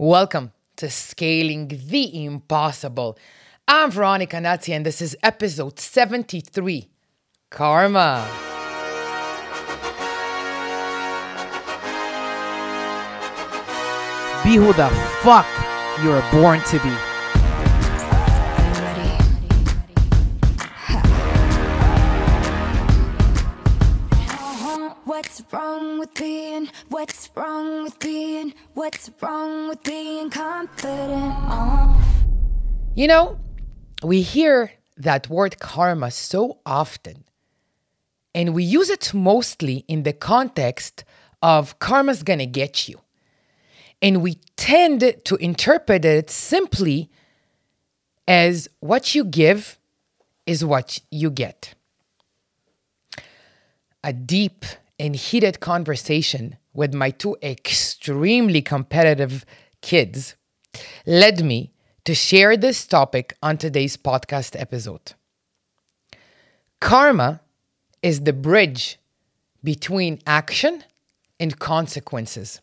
Welcome 0.00 0.52
to 0.76 0.90
Scaling 0.90 1.66
the 1.88 2.24
Impossible. 2.24 3.18
I'm 3.66 3.90
Veronica 3.90 4.36
Nazia, 4.36 4.76
and 4.76 4.86
this 4.86 5.02
is 5.02 5.16
episode 5.24 5.80
73 5.80 6.88
Karma. 7.50 8.24
Be 14.44 14.54
who 14.54 14.72
the 14.72 14.88
fuck 15.22 15.48
you 16.00 16.10
were 16.10 16.24
born 16.30 16.60
to 16.60 16.78
be. 16.78 17.07
What's 25.38 25.52
wrong 25.52 26.00
with 26.00 26.14
being? 26.14 26.68
What's 26.88 27.30
wrong 27.36 27.84
with 27.84 28.00
being? 28.00 28.54
What's 28.74 29.08
wrong 29.22 29.68
with 29.68 29.84
being 29.84 30.30
confident? 30.30 31.32
Oh. 31.46 31.96
You 32.96 33.06
know, 33.06 33.38
we 34.02 34.22
hear 34.22 34.72
that 34.96 35.28
word 35.28 35.60
karma 35.60 36.10
so 36.10 36.58
often, 36.66 37.22
and 38.34 38.52
we 38.52 38.64
use 38.64 38.90
it 38.90 39.14
mostly 39.14 39.84
in 39.86 40.02
the 40.02 40.12
context 40.12 41.04
of 41.40 41.78
karma's 41.78 42.24
gonna 42.24 42.46
get 42.46 42.88
you. 42.88 43.00
And 44.02 44.22
we 44.22 44.40
tend 44.56 45.22
to 45.24 45.36
interpret 45.36 46.04
it 46.04 46.30
simply 46.30 47.10
as 48.26 48.68
what 48.80 49.14
you 49.14 49.22
give 49.24 49.78
is 50.46 50.64
what 50.64 50.98
you 51.12 51.30
get. 51.30 51.74
A 54.02 54.12
deep 54.12 54.64
and 54.98 55.14
heated 55.14 55.60
conversation 55.60 56.56
with 56.72 56.94
my 56.94 57.10
two 57.10 57.36
extremely 57.42 58.62
competitive 58.62 59.44
kids 59.80 60.36
led 61.06 61.44
me 61.44 61.72
to 62.04 62.14
share 62.14 62.56
this 62.56 62.86
topic 62.86 63.36
on 63.42 63.58
today's 63.58 63.96
podcast 63.96 64.58
episode. 64.58 65.12
Karma 66.80 67.40
is 68.02 68.20
the 68.20 68.32
bridge 68.32 68.98
between 69.62 70.20
action 70.26 70.84
and 71.40 71.58
consequences. 71.58 72.60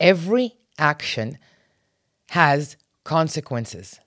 Every 0.00 0.54
action 0.78 1.38
has 2.30 2.76
consequences. 3.04 4.00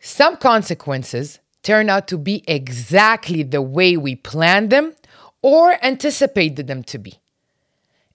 Some 0.00 0.36
consequences 0.36 1.38
turn 1.62 1.90
out 1.90 2.08
to 2.08 2.18
be 2.18 2.44
exactly 2.46 3.42
the 3.42 3.62
way 3.62 3.96
we 3.96 4.14
planned 4.14 4.70
them 4.70 4.94
or 5.42 5.76
anticipated 5.84 6.66
them 6.66 6.82
to 6.84 6.98
be. 6.98 7.18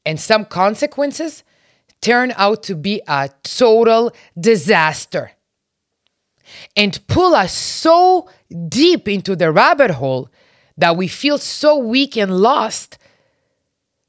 And 0.05 0.19
some 0.19 0.45
consequences 0.45 1.43
turn 2.01 2.33
out 2.35 2.63
to 2.63 2.75
be 2.75 3.01
a 3.07 3.29
total 3.43 4.11
disaster 4.39 5.31
and 6.75 6.99
pull 7.07 7.33
us 7.35 7.53
so 7.53 8.29
deep 8.67 9.07
into 9.07 9.35
the 9.35 9.51
rabbit 9.51 9.91
hole 9.91 10.29
that 10.77 10.97
we 10.97 11.07
feel 11.07 11.37
so 11.37 11.77
weak 11.77 12.17
and 12.17 12.39
lost 12.39 12.97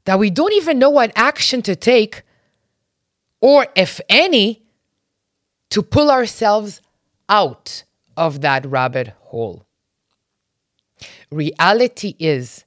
that 0.05 0.19
we 0.19 0.29
don't 0.29 0.53
even 0.53 0.77
know 0.77 0.89
what 0.89 1.11
action 1.15 1.61
to 1.63 1.75
take 1.75 2.23
or, 3.41 3.67
if 3.75 4.01
any, 4.09 4.63
to 5.69 5.81
pull 5.81 6.09
ourselves 6.09 6.81
out 7.29 7.83
of 8.17 8.41
that 8.41 8.65
rabbit 8.65 9.09
hole. 9.19 9.65
Reality 11.31 12.15
is 12.19 12.65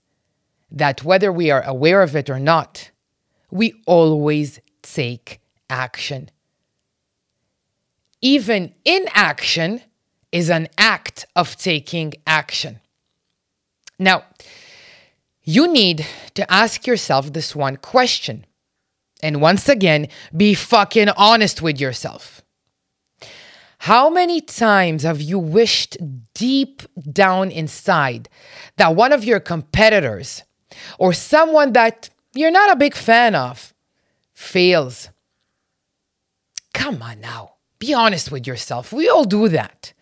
that 0.71 1.05
whether 1.05 1.33
we 1.33 1.51
are 1.51 1.63
aware 1.63 2.03
of 2.03 2.15
it 2.15 2.29
or 2.29 2.39
not, 2.39 2.91
we 3.51 3.75
always 3.87 4.61
take 4.83 5.41
action. 5.71 6.31
Even 8.21 8.75
inaction 8.85 9.81
is 10.33 10.51
an 10.51 10.69
act 10.77 11.25
of 11.35 11.57
taking 11.57 12.13
action. 12.27 12.81
Now, 13.99 14.25
you 15.43 15.73
need 15.73 16.07
to 16.35 16.51
ask 16.53 16.87
yourself 16.87 17.33
this 17.33 17.57
one 17.57 17.77
question. 17.77 18.45
And 19.23 19.41
once 19.41 19.69
again, 19.69 20.09
be 20.37 20.55
fucking 20.55 21.09
honest 21.11 21.63
with 21.63 21.81
yourself. 21.81 22.43
How 23.79 24.11
many 24.11 24.41
times 24.41 25.05
have 25.05 25.21
you 25.21 25.39
wished 25.39 25.97
deep 26.35 26.83
down 27.11 27.51
inside 27.51 28.29
that 28.77 28.97
one 28.97 29.13
of 29.13 29.25
your 29.25 29.41
competitors 29.41 30.43
or 30.99 31.13
someone 31.13 31.73
that 31.73 32.11
you're 32.35 32.51
not 32.51 32.73
a 32.73 32.77
big 32.77 32.95
fan 32.95 33.35
of 33.35 33.73
fails? 34.35 35.11
Come 36.75 37.01
on 37.03 37.21
now, 37.21 37.55
be 37.79 37.95
honest 37.95 38.33
with 38.33 38.47
yourself. 38.47 38.93
We 38.93 39.09
all 39.09 39.25
do 39.25 39.49
that. 39.49 39.93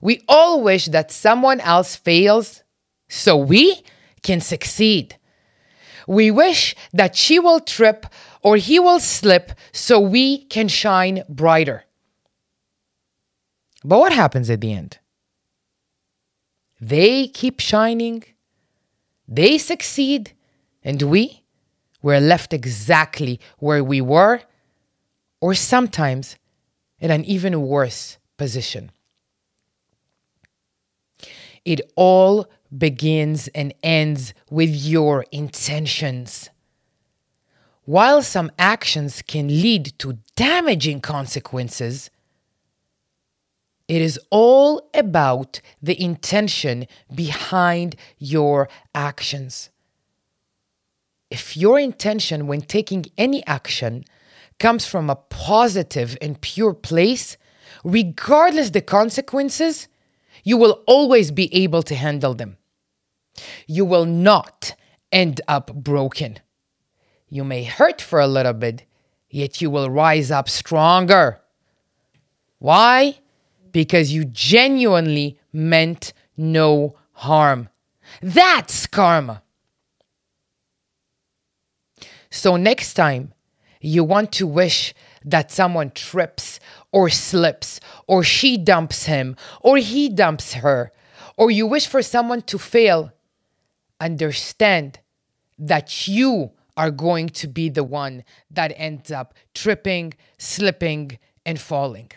We 0.00 0.22
all 0.28 0.62
wish 0.62 0.86
that 0.86 1.10
someone 1.10 1.60
else 1.60 1.96
fails 1.96 2.62
so 3.08 3.36
we 3.36 3.82
can 4.22 4.40
succeed. 4.40 5.16
We 6.06 6.30
wish 6.30 6.74
that 6.92 7.16
she 7.16 7.38
will 7.38 7.60
trip 7.60 8.06
or 8.42 8.56
he 8.56 8.78
will 8.78 9.00
slip 9.00 9.52
so 9.72 10.00
we 10.00 10.44
can 10.44 10.68
shine 10.68 11.24
brighter. 11.28 11.84
But 13.84 13.98
what 13.98 14.12
happens 14.12 14.50
at 14.50 14.60
the 14.60 14.72
end? 14.72 14.98
They 16.80 17.28
keep 17.28 17.60
shining, 17.60 18.24
they 19.28 19.58
succeed, 19.58 20.32
and 20.82 21.00
we, 21.02 21.42
we're 22.02 22.20
left 22.20 22.52
exactly 22.52 23.38
where 23.58 23.84
we 23.84 24.00
were, 24.00 24.40
or 25.40 25.54
sometimes 25.54 26.36
in 26.98 27.10
an 27.10 27.24
even 27.24 27.60
worse 27.62 28.18
position. 28.36 28.90
It 31.64 31.80
all 31.96 32.46
begins 32.76 33.48
and 33.48 33.74
ends 33.82 34.32
with 34.50 34.70
your 34.70 35.26
intentions. 35.32 36.48
While 37.84 38.22
some 38.22 38.50
actions 38.58 39.20
can 39.22 39.48
lead 39.48 39.98
to 39.98 40.18
damaging 40.36 41.00
consequences, 41.00 42.10
it 43.90 44.00
is 44.00 44.20
all 44.30 44.88
about 44.94 45.60
the 45.82 46.00
intention 46.00 46.86
behind 47.12 47.96
your 48.18 48.68
actions. 48.94 49.70
If 51.28 51.56
your 51.56 51.80
intention 51.80 52.46
when 52.46 52.60
taking 52.60 53.06
any 53.18 53.44
action 53.48 54.04
comes 54.60 54.86
from 54.86 55.10
a 55.10 55.16
positive 55.16 56.16
and 56.22 56.40
pure 56.40 56.72
place, 56.72 57.36
regardless 57.82 58.70
the 58.70 58.80
consequences, 58.80 59.88
you 60.44 60.56
will 60.56 60.84
always 60.86 61.32
be 61.32 61.52
able 61.52 61.82
to 61.82 61.96
handle 61.96 62.34
them. 62.34 62.58
You 63.66 63.84
will 63.84 64.06
not 64.06 64.76
end 65.10 65.40
up 65.48 65.74
broken. 65.74 66.38
You 67.28 67.42
may 67.42 67.64
hurt 67.64 68.00
for 68.00 68.20
a 68.20 68.28
little 68.28 68.52
bit, 68.52 68.84
yet 69.28 69.60
you 69.60 69.68
will 69.68 69.90
rise 69.90 70.30
up 70.30 70.48
stronger. 70.48 71.40
Why? 72.60 73.18
Because 73.72 74.12
you 74.12 74.24
genuinely 74.24 75.38
meant 75.52 76.12
no 76.36 76.96
harm. 77.12 77.68
That's 78.22 78.86
karma. 78.86 79.42
So, 82.30 82.56
next 82.56 82.94
time 82.94 83.32
you 83.80 84.04
want 84.04 84.32
to 84.32 84.46
wish 84.46 84.94
that 85.24 85.50
someone 85.50 85.90
trips 85.90 86.60
or 86.92 87.08
slips, 87.08 87.80
or 88.06 88.24
she 88.24 88.56
dumps 88.56 89.06
him, 89.06 89.36
or 89.60 89.76
he 89.76 90.08
dumps 90.08 90.54
her, 90.54 90.92
or 91.36 91.50
you 91.50 91.66
wish 91.66 91.86
for 91.86 92.02
someone 92.02 92.42
to 92.42 92.58
fail, 92.58 93.12
understand 94.00 94.98
that 95.58 96.08
you 96.08 96.50
are 96.76 96.90
going 96.90 97.28
to 97.28 97.46
be 97.46 97.68
the 97.68 97.84
one 97.84 98.24
that 98.50 98.72
ends 98.76 99.10
up 99.10 99.34
tripping, 99.54 100.14
slipping, 100.38 101.18
and 101.44 101.60
falling. 101.60 102.10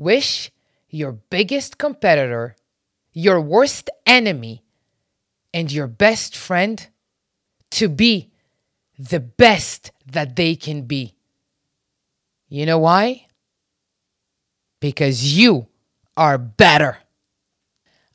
Wish 0.00 0.50
your 0.88 1.12
biggest 1.12 1.76
competitor, 1.76 2.56
your 3.12 3.38
worst 3.38 3.90
enemy, 4.06 4.64
and 5.52 5.70
your 5.70 5.88
best 5.88 6.34
friend 6.34 6.88
to 7.72 7.86
be 7.86 8.30
the 8.98 9.20
best 9.20 9.92
that 10.06 10.36
they 10.36 10.56
can 10.56 10.84
be. 10.84 11.14
You 12.48 12.64
know 12.64 12.78
why? 12.78 13.26
Because 14.80 15.36
you 15.36 15.68
are 16.16 16.38
better. 16.38 16.96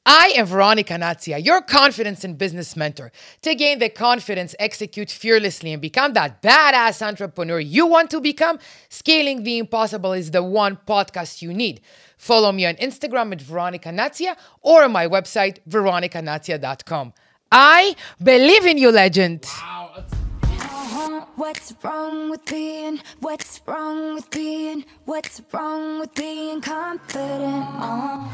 I 0.08 0.34
am 0.36 0.46
Veronica 0.46 0.94
Nazia, 0.94 1.44
your 1.44 1.62
confidence 1.62 2.24
and 2.24 2.38
business 2.38 2.76
mentor. 2.76 3.12
To 3.42 3.56
gain 3.56 3.80
the 3.80 3.90
confidence, 3.90 4.54
execute 4.60 5.10
fearlessly, 5.10 5.74
and 5.74 5.82
become 5.82 6.14
that 6.14 6.44
badass 6.44 7.02
entrepreneur 7.02 7.60
you 7.60 7.88
want 7.88 8.12
to 8.12 8.22
become, 8.22 8.60
Scaling 8.90 9.42
the 9.42 9.58
Impossible 9.58 10.14
is 10.14 10.30
the 10.30 10.44
one 10.44 10.78
podcast 10.88 11.42
you 11.42 11.52
need. 11.52 11.82
Follow 12.20 12.52
me 12.52 12.68
on 12.68 12.76
Instagram 12.76 13.32
at 13.32 13.42
Veronica 13.42 13.90
Nazia 13.90 14.36
or 14.62 14.84
on 14.84 14.92
my 14.92 15.08
website, 15.08 15.58
veronicanatzia.com. 15.68 17.14
I 17.52 17.96
believe 18.22 18.66
in 18.66 18.78
you, 18.78 18.92
legend. 18.92 19.46
Uh-huh. 19.46 20.04
Uh, 20.44 21.26
what's 21.36 21.74
wrong 21.84 22.30
with 22.30 22.46
being? 22.46 23.00
What's 23.22 23.60
wrong 23.66 24.14
with 24.14 24.30
being? 24.30 24.86
What's 25.06 25.42
wrong 25.52 26.00
with 26.00 26.14
being 26.14 26.62
confident? 26.62 27.66
Uh. 27.74 28.28